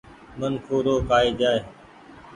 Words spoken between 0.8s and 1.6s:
رو ڪآئي جآئي۔